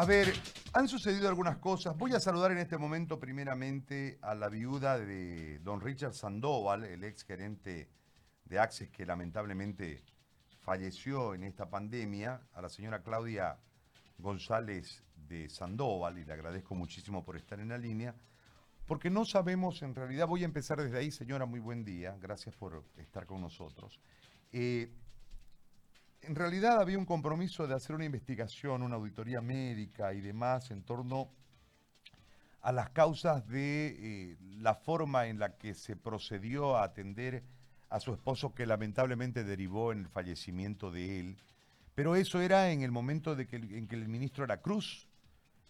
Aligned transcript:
A 0.00 0.06
ver, 0.06 0.32
han 0.72 0.88
sucedido 0.88 1.28
algunas 1.28 1.58
cosas. 1.58 1.94
Voy 1.94 2.14
a 2.14 2.20
saludar 2.20 2.52
en 2.52 2.56
este 2.56 2.78
momento 2.78 3.20
primeramente 3.20 4.18
a 4.22 4.34
la 4.34 4.48
viuda 4.48 4.98
de 4.98 5.58
don 5.58 5.82
Richard 5.82 6.14
Sandoval, 6.14 6.84
el 6.84 7.04
ex 7.04 7.22
gerente 7.22 7.90
de 8.46 8.58
Access 8.58 8.88
que 8.88 9.04
lamentablemente 9.04 10.02
falleció 10.62 11.34
en 11.34 11.44
esta 11.44 11.68
pandemia, 11.68 12.40
a 12.54 12.62
la 12.62 12.70
señora 12.70 13.02
Claudia 13.02 13.58
González 14.16 15.04
de 15.28 15.50
Sandoval, 15.50 16.16
y 16.16 16.24
le 16.24 16.32
agradezco 16.32 16.74
muchísimo 16.74 17.22
por 17.22 17.36
estar 17.36 17.60
en 17.60 17.68
la 17.68 17.76
línea, 17.76 18.14
porque 18.86 19.10
no 19.10 19.26
sabemos, 19.26 19.82
en 19.82 19.94
realidad, 19.94 20.26
voy 20.26 20.44
a 20.44 20.46
empezar 20.46 20.80
desde 20.80 20.96
ahí, 20.96 21.10
señora, 21.10 21.44
muy 21.44 21.60
buen 21.60 21.84
día, 21.84 22.16
gracias 22.18 22.56
por 22.56 22.84
estar 22.96 23.26
con 23.26 23.42
nosotros. 23.42 24.00
Eh, 24.50 24.94
en 26.22 26.34
realidad 26.34 26.80
había 26.80 26.98
un 26.98 27.06
compromiso 27.06 27.66
de 27.66 27.74
hacer 27.74 27.96
una 27.96 28.04
investigación, 28.04 28.82
una 28.82 28.96
auditoría 28.96 29.40
médica 29.40 30.12
y 30.12 30.20
demás 30.20 30.70
en 30.70 30.82
torno 30.82 31.30
a 32.60 32.72
las 32.72 32.90
causas 32.90 33.46
de 33.48 33.96
eh, 33.98 34.36
la 34.58 34.74
forma 34.74 35.26
en 35.26 35.38
la 35.38 35.56
que 35.56 35.74
se 35.74 35.96
procedió 35.96 36.76
a 36.76 36.84
atender 36.84 37.42
a 37.88 38.00
su 38.00 38.12
esposo 38.12 38.54
que 38.54 38.66
lamentablemente 38.66 39.44
derivó 39.44 39.92
en 39.92 40.00
el 40.00 40.08
fallecimiento 40.08 40.90
de 40.90 41.20
él. 41.20 41.36
Pero 41.94 42.16
eso 42.16 42.40
era 42.40 42.70
en 42.70 42.82
el 42.82 42.92
momento 42.92 43.34
de 43.34 43.48
en 43.50 43.88
que 43.88 43.96
el 43.96 44.08
ministro 44.08 44.44
era 44.44 44.60
Cruz. 44.60 45.08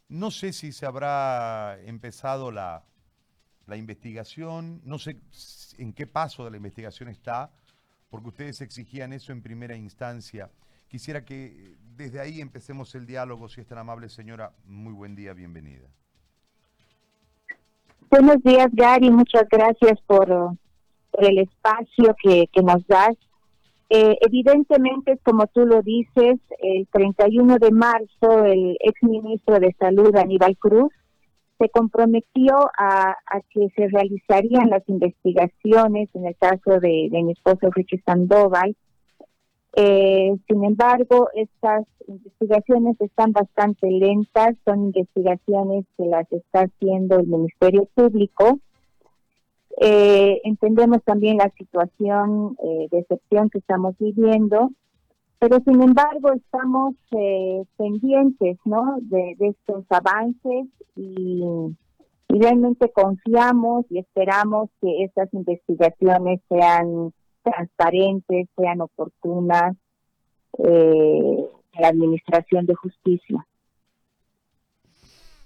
No 0.09 0.31
sé 0.31 0.53
si 0.53 0.73
se 0.73 0.85
habrá 0.85 1.79
empezado 1.85 2.51
la, 2.51 2.85
la 3.67 3.77
investigación, 3.77 4.81
no 4.85 4.99
sé 4.99 5.17
en 5.79 5.93
qué 5.93 6.07
paso 6.07 6.45
de 6.45 6.51
la 6.51 6.57
investigación 6.57 7.09
está, 7.09 7.51
porque 8.11 8.29
ustedes 8.29 8.61
exigían 8.61 9.13
eso 9.13 9.33
en 9.33 9.43
primera 9.43 9.77
instancia. 9.77 10.51
Quisiera 10.89 11.25
que 11.25 11.47
eh, 11.47 11.77
desde 11.97 12.21
ahí 12.21 12.41
empecemos 12.41 12.95
el 12.95 13.07
diálogo, 13.07 13.49
si 13.49 13.61
es 13.61 13.67
tan 13.67 13.79
amable 13.79 14.09
señora. 14.09 14.53
Muy 14.67 14.93
buen 14.93 15.15
día, 15.15 15.33
bienvenida. 15.33 15.89
Buenos 18.11 18.43
días, 18.43 18.69
Gary. 18.73 19.11
Muchas 19.11 19.45
gracias 19.49 20.01
por, 20.07 20.29
el 21.13 21.39
espacio 21.39 22.17
que, 22.23 22.49
nos 22.63 22.85
das. 22.89 23.17
Eh, 23.89 24.17
evidentemente, 24.21 25.19
como 25.23 25.47
tú 25.47 25.65
lo 25.65 25.83
dices, 25.83 26.39
el 26.59 26.89
31 26.93 27.59
de 27.59 27.71
marzo 27.71 28.45
el 28.45 28.77
exministro 28.81 29.59
de 29.59 29.75
Salud, 29.79 30.15
Aníbal 30.17 30.57
Cruz, 30.57 30.93
se 31.61 31.69
comprometió 31.69 32.57
a, 32.79 33.17
que 33.51 33.69
se 33.77 33.89
realizarían 33.89 34.71
las 34.71 34.83
investigaciones 34.89 36.09
en 36.15 36.27
el 36.27 36.37
caso 36.37 36.81
de, 36.81 37.11
mi 37.13 37.33
esposo 37.33 37.69
Richie 37.71 38.03
Sandoval. 38.07 38.75
Eh, 39.77 40.35
sin 40.49 40.65
embargo, 40.65 41.29
estas 41.35 41.87
investigaciones 42.09 42.99
están 43.01 43.33
bastante 43.33 43.91
lentas, 43.91 44.57
son 44.65 44.87
investigaciones 44.87 45.85
que 45.99 46.07
las 46.07 46.33
está 46.33 46.63
haciendo 46.63 47.21
el 47.21 47.27
Ministerio 47.27 47.87
Público. 47.95 48.59
Eh, 49.83 50.41
entendemos 50.45 51.03
también 51.05 51.37
la 51.37 51.53
situación 51.59 52.57
eh, 52.65 52.89
de 52.91 53.01
excepción 53.01 53.51
que 53.51 53.59
estamos 53.59 53.95
viviendo 53.99 54.71
pero 55.41 55.59
sin 55.65 55.83
embargo 55.83 56.33
estamos 56.35 56.95
eh, 57.13 57.65
pendientes 57.79 58.59
¿no? 58.67 58.99
de, 59.01 59.37
estos 59.41 59.85
avances 59.89 60.67
y, 60.95 61.43
realmente 62.29 62.93
confiamos 62.93 63.87
y 63.91 63.99
esperamos 63.99 64.71
que 64.81 65.03
estas 65.03 65.29
investigaciones 65.35 66.41
sean 66.49 67.13
transparentes, 67.43 68.47
sean 68.57 68.83
oportunas 68.83 69.75
eh, 70.59 71.49
en 71.73 71.83
la 71.83 71.89
Administración 71.89 72.67
de 72.67 72.77
Justicia. 72.77 73.45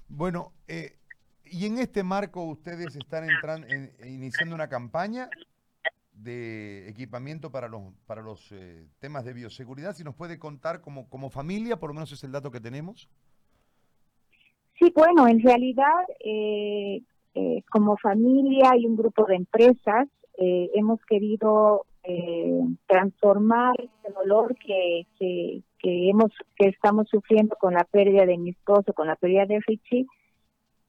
Bueno, 0.09 0.53
eh, 0.69 0.99
y 1.47 1.65
en 1.65 1.79
este 1.79 2.03
marco 2.03 2.45
ustedes 2.45 2.95
están 2.97 3.31
entrando, 3.31 3.67
iniciando 4.05 4.55
una 4.55 4.69
campaña 4.69 5.31
de 6.15 6.89
equipamiento 6.89 7.51
para 7.51 7.69
los, 7.69 7.83
para 8.07 8.23
los 8.23 8.51
eh, 8.53 8.87
temas 9.01 9.25
de 9.25 9.33
bioseguridad. 9.33 9.95
Si 9.95 10.05
nos 10.05 10.15
puede 10.15 10.39
contar 10.39 10.81
como, 10.81 11.09
como 11.09 11.31
familia, 11.31 11.79
por 11.79 11.91
lo 11.91 11.95
menos 11.95 12.13
es 12.13 12.23
el 12.25 12.33
dato 12.33 12.51
que 12.51 12.61
tenemos. 12.61 13.09
Sí, 14.79 14.93
bueno, 14.95 15.29
en 15.29 15.41
realidad 15.41 15.93
eh, 16.21 17.03
eh, 17.35 17.63
como 17.71 17.97
familia 17.97 18.77
y 18.77 18.87
un 18.87 18.97
grupo 18.97 19.25
de 19.27 19.37
empresas 19.37 20.09
hemos 20.37 20.99
querido 21.07 21.87
transformar 22.89 23.77
el 23.79 24.15
dolor 24.15 24.57
que, 24.57 25.07
que, 25.17 25.63
que, 25.79 26.11
hemos 26.11 26.33
que 26.57 26.67
estamos 26.67 27.09
sufriendo 27.09 27.55
con 27.55 27.73
la 27.73 27.85
pérdida 27.85 28.27
de 28.27 28.37
mi 28.37 28.51
esposo, 28.51 28.93
con 28.95 29.07
la 29.07 29.15
pérdida 29.15 29.47
de 29.47 29.61
Richie. 29.65 30.07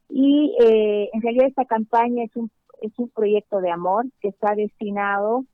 Y 0.09 0.55
en 0.59 1.21
realidad 1.21 1.45
esta 1.45 1.65
campaña 1.65 2.23
es 2.23 2.35
un 2.35 2.49
es 2.85 2.97
un 2.99 3.09
proyecto 3.09 3.59
de 3.61 3.71
amor 3.71 4.05
que 4.21 4.29
está 4.29 4.55
destinado 4.55 5.45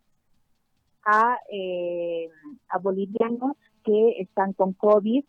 a, 1.06 1.38
eh, 1.52 2.30
a 2.69 2.78
bolivianos 2.78 3.58
que 3.84 4.22
están 4.22 4.53
con 4.53 4.74
COVID. 4.74 5.24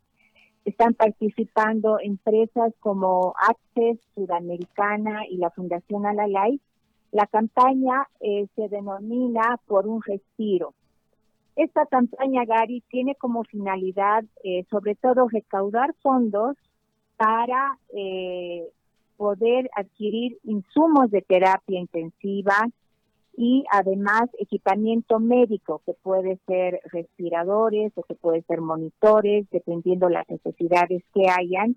Están 0.64 0.94
participando 0.94 1.98
empresas 2.00 2.72
como 2.80 3.34
Access 3.48 3.98
Sudamericana 4.14 5.26
y 5.28 5.38
la 5.38 5.50
Fundación 5.50 6.06
Alalay. 6.06 6.60
La 7.10 7.26
campaña 7.26 8.06
eh, 8.20 8.46
se 8.54 8.68
denomina 8.68 9.58
Por 9.66 9.86
un 9.86 10.02
Respiro. 10.02 10.74
Esta 11.56 11.84
campaña, 11.86 12.44
Gary, 12.46 12.82
tiene 12.88 13.14
como 13.14 13.44
finalidad, 13.44 14.24
eh, 14.42 14.64
sobre 14.70 14.94
todo, 14.94 15.28
recaudar 15.28 15.94
fondos 16.02 16.56
para 17.16 17.78
eh, 17.94 18.66
poder 19.22 19.70
adquirir 19.76 20.36
insumos 20.42 21.08
de 21.12 21.22
terapia 21.22 21.78
intensiva 21.78 22.56
y 23.36 23.64
además 23.70 24.28
equipamiento 24.36 25.20
médico 25.20 25.80
que 25.86 25.94
puede 25.94 26.40
ser 26.48 26.80
respiradores 26.90 27.92
o 27.94 28.02
que 28.02 28.16
puede 28.16 28.42
ser 28.42 28.60
monitores 28.60 29.46
dependiendo 29.52 30.08
las 30.08 30.28
necesidades 30.28 31.04
que 31.14 31.30
hayan. 31.30 31.76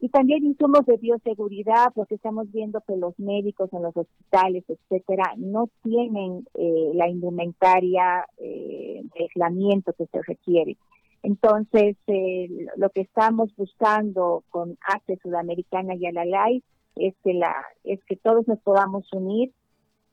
Y 0.00 0.08
también 0.08 0.44
insumos 0.44 0.84
de 0.86 0.96
bioseguridad 0.96 1.92
porque 1.94 2.16
estamos 2.16 2.50
viendo 2.50 2.80
que 2.80 2.96
los 2.96 3.16
médicos 3.20 3.72
en 3.72 3.84
los 3.84 3.96
hospitales 3.96 4.64
etcétera 4.66 5.34
no 5.36 5.68
tienen 5.84 6.44
eh, 6.54 6.90
la 6.94 7.08
indumentaria 7.08 8.26
eh, 8.38 9.00
de 9.14 9.24
aislamiento 9.26 9.92
que 9.92 10.06
se 10.06 10.20
requiere 10.22 10.76
entonces, 11.24 11.96
eh, 12.06 12.66
lo 12.76 12.90
que 12.90 13.00
estamos 13.00 13.48
buscando 13.56 14.44
con 14.50 14.76
ACE 14.86 15.18
Sudamericana 15.22 15.94
y 15.94 16.04
Alalay 16.04 16.62
es 16.96 17.14
que, 17.24 17.32
la, 17.32 17.56
es 17.82 18.04
que 18.04 18.16
todos 18.16 18.46
nos 18.46 18.58
podamos 18.60 19.10
unir. 19.10 19.50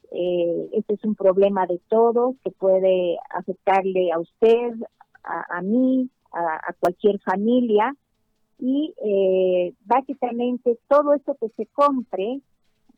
Eh, 0.09 0.69
este 0.71 0.93
es 0.93 1.03
un 1.03 1.15
problema 1.15 1.67
de 1.67 1.81
todos 1.89 2.37
que 2.45 2.51
puede 2.51 3.17
afectarle 3.29 4.13
a 4.13 4.19
usted, 4.19 4.71
a, 5.25 5.61
mí, 5.61 6.09
a, 6.31 6.73
cualquier 6.79 7.19
familia. 7.19 7.93
Y 8.57 8.93
eh, 9.03 9.73
básicamente 9.83 10.79
todo 10.87 11.13
esto 11.13 11.35
que 11.41 11.49
se 11.57 11.65
compre 11.73 12.39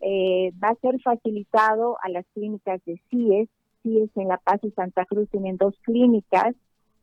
eh, 0.01 0.51
va 0.63 0.69
a 0.69 0.75
ser 0.75 1.01
facilitado 1.01 1.97
a 2.03 2.09
las 2.09 2.27
clínicas 2.35 2.79
de 2.85 3.01
CIES. 3.09 3.49
CIES 3.81 4.11
en 4.17 4.27
La 4.27 4.37
Paz 4.37 4.59
y 4.61 4.69
Santa 4.69 5.03
Cruz 5.05 5.27
tienen 5.31 5.57
dos 5.57 5.73
clínicas 5.81 6.53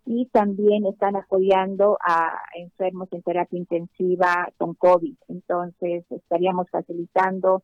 y 0.06 0.27
también 0.27 0.87
están 0.87 1.16
apoyando 1.16 1.99
a 2.05 2.33
enfermos 2.55 3.09
en 3.12 3.22
terapia 3.22 3.59
intensiva 3.59 4.50
con 4.56 4.75
COVID. 4.75 5.15
Entonces, 5.28 6.05
estaríamos 6.11 6.69
facilitando 6.71 7.62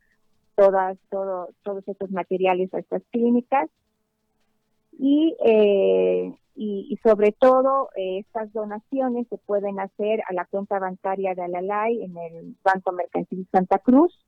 todas, 0.55 0.99
todo, 1.11 1.49
todos 1.63 1.87
estos 1.87 2.11
materiales 2.11 2.73
a 2.75 2.79
estas 2.79 3.03
clínicas 3.11 3.69
y, 4.99 5.37
eh, 5.45 6.35
y, 6.55 6.99
sobre 7.03 7.33
todo 7.33 7.91
eh, 7.97 8.21
estas 8.21 8.53
donaciones 8.53 9.29
se 9.29 9.37
pueden 9.39 9.79
hacer 9.79 10.23
a 10.27 10.33
la 10.33 10.47
cuenta 10.47 10.79
bancaria 10.79 11.35
de 11.35 11.43
Alalay 11.43 12.03
en 12.03 12.17
el 12.17 12.57
Banco 12.65 12.93
Mercantil 12.93 13.47
Santa 13.53 13.79
Cruz 13.79 14.19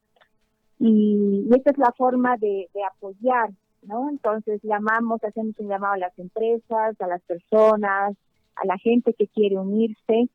y, 0.79 1.47
y 1.49 1.55
esta 1.57 1.71
es 1.71 1.79
la 1.79 1.93
forma 1.97 2.37
de, 2.37 2.69
de 2.75 2.85
apoyar 2.85 3.51
¿no? 3.83 4.11
Entonces 4.11 4.61
llamamos, 4.63 5.23
hacemos 5.25 5.55
un 5.59 5.69
llamado 5.69 5.95
a 5.95 5.99
las 5.99 6.19
empresas, 6.19 7.01
a 7.01 7.07
las 7.07 7.23
personas, 7.23 8.17
a 8.57 8.67
la 8.67 8.79
gente 8.79 9.15
que 9.15 9.29
quiere 9.29 9.59
unirse 9.59 10.29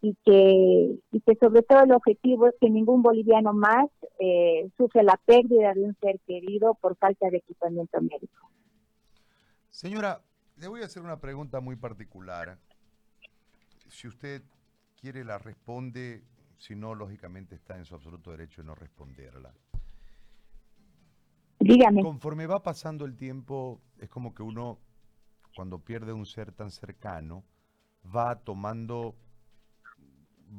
y 0.00 0.16
que, 0.24 0.98
y 1.12 1.20
que 1.20 1.34
sobre 1.40 1.62
todo 1.62 1.80
el 1.80 1.92
objetivo 1.92 2.48
es 2.48 2.54
que 2.60 2.68
ningún 2.68 3.02
boliviano 3.02 3.54
más 3.54 3.88
eh, 4.18 4.70
la 5.02 5.20
pérdida 5.24 5.72
de 5.74 5.82
un 5.82 5.96
ser 6.00 6.20
querido 6.26 6.74
por 6.74 6.96
falta 6.96 7.28
de 7.30 7.38
equipamiento 7.38 8.00
médico. 8.00 8.50
Señora, 9.70 10.20
le 10.56 10.68
voy 10.68 10.82
a 10.82 10.86
hacer 10.86 11.02
una 11.02 11.20
pregunta 11.20 11.60
muy 11.60 11.76
particular. 11.76 12.58
Si 13.88 14.06
usted 14.06 14.42
quiere 15.00 15.24
la 15.24 15.38
responde, 15.38 16.22
si 16.58 16.76
no, 16.76 16.94
lógicamente 16.94 17.54
está 17.54 17.76
en 17.76 17.84
su 17.84 17.94
absoluto 17.94 18.30
derecho 18.30 18.62
de 18.62 18.66
no 18.66 18.74
responderla. 18.74 19.52
Conforme 22.02 22.46
va 22.46 22.62
pasando 22.62 23.04
el 23.04 23.16
tiempo, 23.16 23.80
es 23.98 24.08
como 24.08 24.34
que 24.34 24.42
uno, 24.42 24.78
cuando 25.54 25.78
pierde 25.78 26.12
un 26.12 26.26
ser 26.26 26.52
tan 26.52 26.70
cercano, 26.70 27.44
va 28.14 28.36
tomando, 28.36 29.16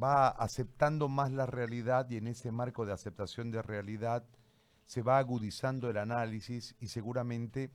va 0.01 0.29
aceptando 0.29 1.07
más 1.07 1.31
la 1.31 1.45
realidad 1.45 2.09
y 2.09 2.17
en 2.17 2.27
ese 2.27 2.51
marco 2.51 2.85
de 2.85 2.93
aceptación 2.93 3.51
de 3.51 3.61
realidad 3.61 4.25
se 4.85 5.01
va 5.01 5.17
agudizando 5.17 5.89
el 5.89 5.97
análisis 5.97 6.75
y 6.79 6.87
seguramente 6.87 7.71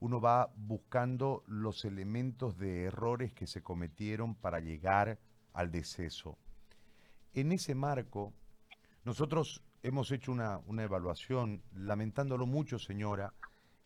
uno 0.00 0.20
va 0.20 0.52
buscando 0.56 1.44
los 1.46 1.84
elementos 1.84 2.58
de 2.58 2.84
errores 2.84 3.32
que 3.32 3.46
se 3.46 3.62
cometieron 3.62 4.34
para 4.34 4.58
llegar 4.60 5.18
al 5.52 5.70
deceso. 5.70 6.38
En 7.34 7.52
ese 7.52 7.74
marco, 7.74 8.32
nosotros 9.04 9.62
hemos 9.82 10.10
hecho 10.10 10.32
una, 10.32 10.60
evaluación, 10.82 11.62
lamentándolo 11.74 12.46
mucho, 12.46 12.78
señora, 12.78 13.34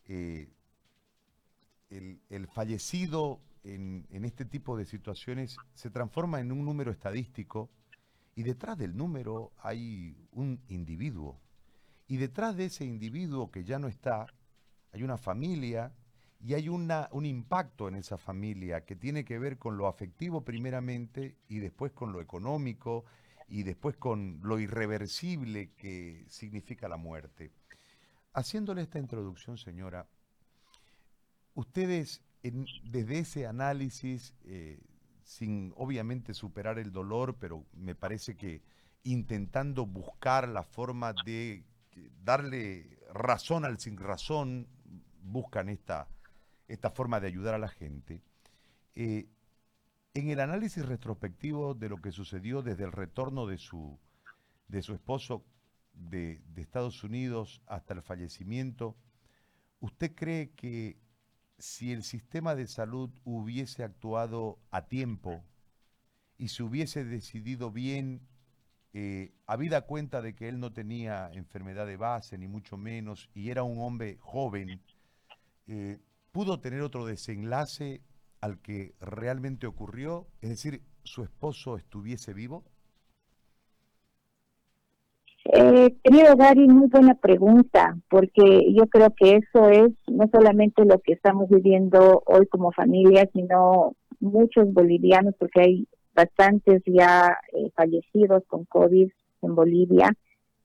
eh, 0.05 0.49
el, 1.89 2.47
fallecido 2.47 3.41
en, 3.63 4.05
en, 4.09 4.25
este 4.25 4.45
tipo 4.45 4.77
de 4.77 4.85
situaciones 4.85 5.57
se 5.73 5.89
transforma 5.89 6.39
en 6.39 6.51
un 6.51 6.65
número 6.65 6.91
estadístico 6.91 7.69
y 8.35 8.43
detrás 8.43 8.77
del 8.77 8.95
número 8.95 9.51
hay 9.57 10.15
un 10.31 10.61
individuo. 10.67 11.39
Y 12.07 12.17
detrás 12.17 12.55
de 12.55 12.65
ese 12.65 12.85
individuo 12.85 13.51
que 13.51 13.63
ya 13.63 13.79
no 13.79 13.87
está, 13.87 14.27
hay 14.91 15.03
una 15.03 15.17
familia 15.17 15.93
y 16.39 16.53
hay 16.53 16.69
una, 16.69 17.09
un 17.11 17.25
impacto 17.25 17.87
en 17.87 17.95
esa 17.95 18.17
familia 18.17 18.85
que 18.85 18.95
tiene 18.95 19.25
que 19.25 19.39
ver 19.39 19.57
con 19.57 19.77
lo 19.77 19.87
afectivo 19.87 20.41
primeramente 20.41 21.35
y 21.47 21.59
después 21.59 21.91
con 21.91 22.13
lo 22.13 22.21
económico 22.21 23.05
y 23.47 23.63
después 23.63 23.95
con 23.97 24.39
lo 24.43 24.59
irreversible 24.59 25.71
que 25.77 26.25
significa 26.29 26.87
la 26.87 26.97
muerte. 26.97 27.51
Haciéndole 28.33 28.81
esta 28.81 28.99
introducción, 28.99 29.57
señora, 29.57 30.07
ustedes 31.55 32.21
desde 32.41 33.19
ese 33.19 33.47
análisis, 33.47 34.33
eh, 34.45 34.79
sin 35.23 35.73
obviamente 35.75 36.33
superar 36.33 36.79
el 36.79 36.91
dolor, 36.91 37.35
pero 37.39 37.65
me 37.73 37.95
parece 37.95 38.35
que 38.35 38.61
intentando 39.03 39.85
buscar 39.85 40.47
la 40.47 40.63
forma 40.63 41.13
de 41.25 41.63
darle 42.23 42.99
razón 43.13 43.65
al 43.65 43.79
sin 43.79 43.97
razón, 43.97 44.67
buscan 45.23 45.69
esta, 45.69 46.07
esta 46.67 46.91
forma 46.91 47.19
de 47.19 47.27
ayudar 47.27 47.55
a 47.55 47.59
la 47.59 47.69
gente. 47.69 48.21
Eh, 48.95 49.27
en 50.17 50.31
el 50.31 50.39
análisis 50.39 50.83
retrospectivo 50.83 51.75
de 51.75 51.89
lo 51.89 52.01
que 52.01 52.11
sucedió 52.11 52.63
desde 52.63 52.85
el 52.85 52.91
retorno 52.91 53.45
de 53.45 53.59
su, 53.59 53.99
de 54.67 54.81
su 54.81 54.95
esposo 54.95 55.45
de, 55.93 56.41
Estados 56.55 57.03
Unidos 57.03 57.61
hasta 57.67 57.93
el 57.93 58.01
fallecimiento, 58.01 58.97
¿usted 59.79 60.15
cree 60.15 60.49
que 60.55 60.97
si 61.59 61.91
el 61.91 62.03
sistema 62.03 62.55
de 62.55 62.65
salud 62.65 63.11
hubiese 63.25 63.83
actuado 63.83 64.57
a 64.71 64.87
tiempo 64.87 65.43
y 66.39 66.47
se 66.47 66.63
hubiese 66.63 67.05
decidido 67.05 67.71
bien, 67.71 68.27
eh, 68.93 69.35
habida 69.45 69.81
cuenta 69.81 70.23
de 70.23 70.33
que 70.33 70.49
él 70.49 70.59
no 70.59 70.73
tenía 70.73 71.29
enfermedad 71.31 71.85
de 71.85 71.97
base, 71.97 72.39
ni 72.39 72.47
mucho 72.47 72.75
menos, 72.75 73.29
y 73.35 73.51
era 73.51 73.61
un 73.61 73.79
hombre 73.79 74.17
joven, 74.19 74.81
eh, 75.67 75.99
pudo 76.31 76.59
tener 76.59 76.81
otro 76.81 77.05
desenlace 77.05 78.01
al 78.41 78.61
que 78.61 78.93
realmente 78.99 79.67
ocurrió? 79.67 80.27
Es 80.41 80.49
decir, 80.49 80.81
su 81.03 81.23
esposo 81.23 81.77
estuviese 81.77 82.33
vivo? 82.33 82.63
Eh, 85.45 85.95
querido 86.03 86.35
Gary, 86.35 86.67
muy 86.67 86.87
buena 86.87 87.15
pregunta, 87.15 87.97
porque 88.09 88.73
yo 88.73 88.87
creo 88.87 89.13
que 89.15 89.37
eso 89.37 89.69
es 89.69 89.93
no 90.07 90.29
solamente 90.31 90.83
lo 90.83 90.99
que 90.99 91.13
estamos 91.13 91.47
viviendo 91.49 92.21
hoy 92.25 92.47
como 92.47 92.73
familia, 92.73 93.29
sino 93.31 93.95
muchos 94.19 94.73
bolivianos, 94.73 95.35
porque 95.39 95.61
hay 95.61 95.87
bastantes 96.13 96.81
ya 96.85 97.37
eh, 97.53 97.71
fallecidos 97.75 98.43
con 98.47 98.65
COVID 98.65 99.09
en 99.41 99.55
Bolivia, 99.55 100.11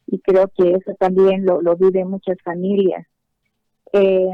y 0.08 0.18
creo 0.18 0.48
que 0.48 0.72
eso 0.72 0.94
también 0.98 1.46
lo, 1.46 1.62
lo 1.62 1.76
viven 1.76 2.10
muchas 2.10 2.38
familias. 2.42 3.06
Eh, 3.92 4.30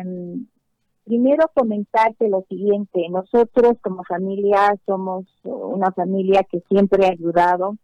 Primero 1.09 1.51
comentarte 1.55 2.29
lo 2.29 2.43
siguiente, 2.51 3.09
nosotros 3.09 3.79
como 3.81 4.05
familia 4.05 4.75
somos 4.85 5.25
una 5.43 5.91
familia 5.93 6.43
que 6.43 6.61
siempre 6.69 7.07
ha 7.07 7.13
ayudado. 7.13 7.77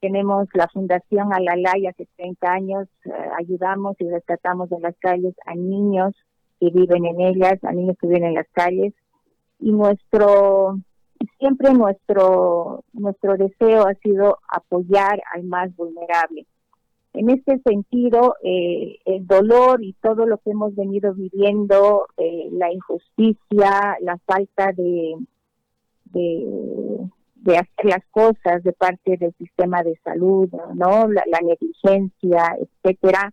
Tenemos 0.00 0.46
la 0.54 0.68
Fundación 0.68 1.32
Alalay 1.32 1.88
hace 1.88 2.06
30 2.14 2.52
años, 2.52 2.88
eh, 3.04 3.10
ayudamos 3.36 3.96
y 3.98 4.08
rescatamos 4.08 4.70
de 4.70 4.78
las 4.78 4.94
calles 4.98 5.34
a 5.44 5.56
niños 5.56 6.14
que 6.60 6.70
viven 6.70 7.04
en 7.04 7.20
ellas, 7.22 7.58
a 7.64 7.72
niños 7.72 7.96
que 8.00 8.06
viven 8.06 8.26
en 8.26 8.34
las 8.34 8.48
calles. 8.52 8.94
Y 9.58 9.72
nuestro, 9.72 10.78
siempre 11.40 11.74
nuestro, 11.74 12.84
nuestro 12.92 13.36
deseo 13.38 13.88
ha 13.88 13.94
sido 13.94 14.38
apoyar 14.46 15.20
al 15.34 15.42
más 15.42 15.74
vulnerable. 15.74 16.46
En 17.14 17.28
este 17.28 17.58
sentido, 17.58 18.36
eh, 18.42 18.98
el 19.04 19.26
dolor 19.26 19.82
y 19.82 19.92
todo 19.94 20.24
lo 20.26 20.38
que 20.38 20.50
hemos 20.50 20.74
venido 20.74 21.12
viviendo, 21.12 22.06
eh, 22.16 22.48
la 22.52 22.72
injusticia, 22.72 23.98
la 24.00 24.16
falta 24.24 24.72
de, 24.72 25.16
de, 26.06 27.10
las 27.84 28.04
cosas 28.10 28.62
de 28.62 28.72
parte 28.72 29.18
del 29.18 29.34
sistema 29.34 29.82
de 29.82 29.98
salud, 30.02 30.48
no, 30.74 31.06
la, 31.08 31.24
negligencia, 31.42 32.56
etcétera, 32.58 33.30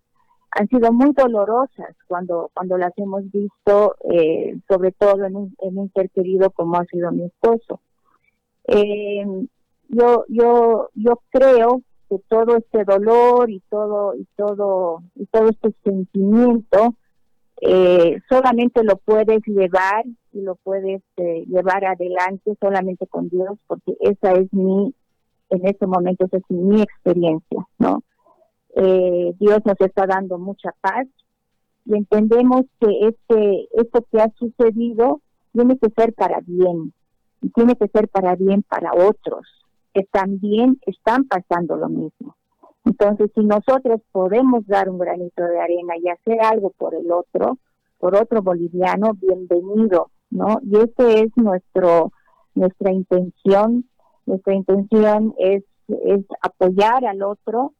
han 0.51 0.67
sido 0.67 0.91
muy 0.91 1.13
dolorosas 1.13 1.95
cuando 2.07 2.51
cuando 2.53 2.77
las 2.77 2.91
hemos 2.97 3.31
visto, 3.31 3.95
eh, 4.11 4.59
sobre 4.67 4.91
todo 4.91 5.23
en 5.23 5.35
un, 5.37 5.55
en 5.61 5.77
un 5.77 5.89
ser 5.93 6.09
querido 6.09 6.49
como 6.49 6.75
ha 6.77 6.85
sido 6.85 7.11
mi 7.11 7.23
esposo. 7.23 7.79
yo 9.87 10.25
yo 10.27 10.89
yo 10.95 11.21
creo 11.29 11.81
que 12.09 12.17
todo 12.27 12.57
este 12.57 12.83
dolor 12.83 13.49
y 13.49 13.61
todo 13.69 14.15
y 14.15 14.25
todo 14.35 15.03
y 15.15 15.25
todo 15.27 15.49
este 15.49 15.73
sentimiento 15.83 16.95
eh, 17.61 18.19
solamente 18.27 18.83
lo 18.83 18.97
puedes 18.97 19.41
llevar 19.45 20.05
y 20.33 20.41
lo 20.41 20.55
puedes 20.55 21.01
eh, 21.17 21.45
llevar 21.47 21.85
adelante 21.85 22.57
solamente 22.59 23.05
con 23.07 23.29
Dios 23.29 23.59
porque 23.67 23.95
esa 23.99 24.33
es 24.33 24.51
mi 24.53 24.93
en 25.49 25.67
este 25.67 25.85
momento 25.85 26.25
esa 26.25 26.37
es 26.37 26.43
mi 26.49 26.81
experiencia 26.81 27.67
no 27.77 28.03
eh, 28.75 29.33
Dios 29.39 29.59
nos 29.65 29.79
está 29.79 30.07
dando 30.07 30.37
mucha 30.39 30.73
paz 30.81 31.07
y 31.85 31.95
entendemos 31.95 32.65
que 32.79 33.07
este 33.07 33.67
esto 33.73 34.05
que 34.11 34.21
ha 34.21 34.31
sucedido 34.37 35.21
tiene 35.53 35.77
que 35.77 35.89
ser 35.95 36.13
para 36.13 36.39
bien 36.41 36.93
y 37.41 37.49
tiene 37.49 37.75
que 37.75 37.87
ser 37.87 38.07
para 38.07 38.35
bien 38.35 38.63
para 38.63 38.93
otros 38.93 39.58
que 39.99 40.05
también 40.11 40.79
están 40.85 41.25
pasando 41.25 41.75
lo 41.75 41.89
mismo. 41.89 42.35
Entonces, 42.85 43.29
si 43.35 43.41
nosotros 43.41 44.01
podemos 44.11 44.65
dar 44.65 44.89
un 44.89 44.97
granito 44.97 45.43
de 45.43 45.59
arena 45.59 45.95
y 45.97 46.09
hacer 46.09 46.41
algo 46.41 46.71
por 46.71 46.95
el 46.95 47.11
otro, 47.11 47.57
por 47.97 48.15
otro 48.15 48.41
boliviano, 48.41 49.13
bienvenido, 49.15 50.11
¿no? 50.29 50.59
Y 50.63 50.77
ese 50.77 51.23
es 51.23 51.31
nuestro 51.35 52.11
nuestra 52.55 52.91
intención. 52.91 53.85
Nuestra 54.25 54.53
intención 54.53 55.33
es 55.37 55.63
es 55.87 56.25
apoyar 56.41 57.03
al 57.05 57.23
otro, 57.23 57.73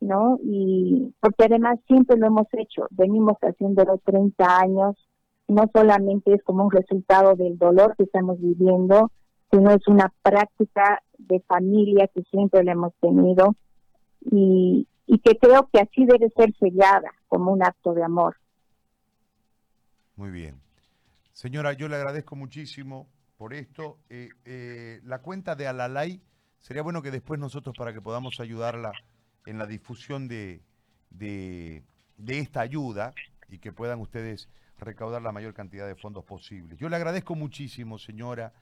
¿no? 0.00 0.38
Y 0.42 1.14
porque 1.20 1.44
además 1.44 1.78
siempre 1.86 2.16
lo 2.16 2.26
hemos 2.26 2.46
hecho, 2.52 2.86
venimos 2.90 3.36
haciendo 3.42 3.84
los 3.84 4.02
30 4.02 4.58
años, 4.58 4.96
no 5.48 5.64
solamente 5.72 6.34
es 6.34 6.42
como 6.44 6.64
un 6.64 6.70
resultado 6.70 7.36
del 7.36 7.58
dolor 7.58 7.94
que 7.96 8.04
estamos 8.04 8.40
viviendo, 8.40 9.10
sino 9.52 9.70
es 9.70 9.86
una 9.86 10.12
práctica 10.22 11.02
de 11.18 11.40
familia 11.40 12.08
que 12.08 12.22
siempre 12.30 12.64
le 12.64 12.72
hemos 12.72 12.94
tenido 13.00 13.54
y, 14.22 14.88
que 15.24 15.38
creo 15.38 15.68
que 15.70 15.78
así 15.78 16.06
debe 16.06 16.30
ser 16.30 16.52
sellada 16.58 17.12
como 17.28 17.52
un 17.52 17.62
acto 17.62 17.92
de 17.92 18.02
amor. 18.02 18.36
Muy 20.16 20.30
bien. 20.30 20.60
Señora, 21.32 21.74
yo 21.74 21.86
le 21.86 21.96
agradezco 21.96 22.34
muchísimo 22.34 23.06
por 23.36 23.52
esto. 23.52 23.98
Eh, 24.08 24.30
eh, 24.46 25.00
la 25.04 25.20
cuenta 25.20 25.54
de 25.54 25.68
Alalay, 25.68 26.22
sería 26.58 26.82
bueno 26.82 27.02
que 27.02 27.10
después 27.10 27.38
nosotros, 27.38 27.76
para 27.76 27.92
que 27.92 28.00
podamos 28.00 28.40
ayudarla 28.40 28.92
en 29.44 29.58
la 29.58 29.66
difusión 29.66 30.28
de, 30.28 30.62
de, 31.10 31.84
de 32.16 32.38
esta 32.38 32.60
ayuda 32.62 33.12
y 33.48 33.58
que 33.58 33.72
puedan 33.72 34.00
ustedes 34.00 34.48
recaudar 34.78 35.22
la 35.22 35.30
mayor 35.30 35.52
cantidad 35.52 35.86
de 35.86 35.94
fondos 35.94 36.24
posibles. 36.24 36.78
Yo 36.78 36.88
le 36.88 36.96
agradezco 36.96 37.34
muchísimo, 37.34 37.98
señora 37.98 38.52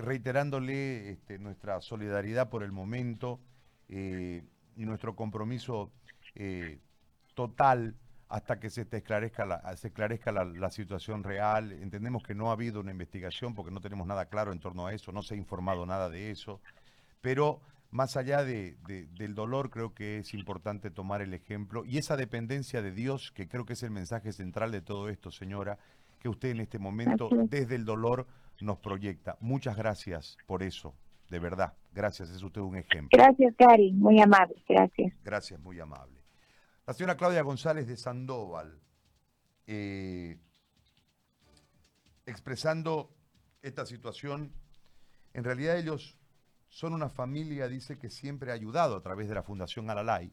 reiterándole 0.00 1.10
este, 1.10 1.38
nuestra 1.38 1.80
solidaridad 1.80 2.48
por 2.48 2.62
el 2.62 2.72
momento 2.72 3.40
eh, 3.88 4.44
y 4.76 4.84
nuestro 4.84 5.16
compromiso 5.16 5.90
eh, 6.34 6.78
total 7.34 7.96
hasta 8.28 8.60
que 8.60 8.70
se 8.70 8.84
te 8.84 8.98
esclarezca, 8.98 9.44
la, 9.44 9.76
se 9.76 9.88
esclarezca 9.88 10.30
la, 10.30 10.70
situación 10.70 11.24
real. 11.24 11.72
Entendemos 11.72 12.22
que 12.22 12.34
no 12.34 12.50
ha 12.50 12.52
habido 12.52 12.80
una 12.80 12.92
investigación 12.92 13.54
porque 13.54 13.72
no 13.72 13.80
tenemos 13.80 14.06
nada 14.06 14.26
claro 14.26 14.52
en 14.52 14.60
torno 14.60 14.86
a 14.86 14.94
eso, 14.94 15.10
no 15.10 15.22
se 15.22 15.34
ha 15.34 15.36
informado 15.36 15.84
nada 15.84 16.08
de 16.08 16.30
eso, 16.30 16.60
pero 17.20 17.60
más 17.90 18.16
allá 18.16 18.44
de, 18.44 18.76
del 18.86 19.34
dolor 19.34 19.70
creo 19.70 19.94
que 19.94 20.18
es 20.18 20.32
importante 20.32 20.92
tomar 20.92 21.22
el 21.22 21.34
ejemplo 21.34 21.84
y 21.84 21.98
esa 21.98 22.16
dependencia 22.16 22.82
de 22.82 22.92
Dios, 22.92 23.32
que 23.32 23.48
creo 23.48 23.64
que 23.64 23.72
es 23.72 23.82
el 23.82 23.90
mensaje 23.90 24.32
central 24.32 24.70
de 24.70 24.80
todo 24.80 25.08
esto, 25.08 25.32
señora, 25.32 25.78
que 26.20 26.28
usted 26.28 26.50
en 26.50 26.60
este 26.60 26.78
momento, 26.78 27.30
desde 27.48 27.74
el 27.74 27.84
dolor, 27.84 28.28
nos 28.60 28.78
proyecta. 28.78 29.36
Muchas 29.40 29.76
gracias 29.76 30.36
por 30.46 30.62
eso. 30.62 30.94
de 31.28 31.38
verdad. 31.38 31.74
Gracias, 31.92 32.30
es 32.30 32.42
usted 32.42 32.60
un 32.60 32.76
ejemplo. 32.76 33.10
Gracias, 33.12 33.54
Gary, 33.56 33.92
muy 33.92 34.20
amable, 34.20 34.62
gracias. 34.68 35.12
Gracias, 35.22 35.60
muy 35.60 35.78
amable. 35.78 36.20
La 36.86 36.92
señora 36.92 37.16
Claudia 37.16 37.42
González 37.42 37.86
de 37.86 37.96
Sandoval, 37.96 38.80
eh, 39.68 40.38
expresando 42.26 43.10
esta 43.62 43.86
situación, 43.86 44.52
en 45.34 45.44
realidad 45.44 45.78
ellos 45.78 46.18
son 46.68 46.94
una 46.94 47.08
familia, 47.08 47.68
dice, 47.68 47.96
que 47.96 48.10
siempre 48.10 48.50
ha 48.50 48.54
ayudado 48.54 48.96
a 48.96 49.02
través 49.02 49.28
de 49.28 49.34
la 49.34 49.42
Fundación 49.42 49.88
Alalay 49.90 50.32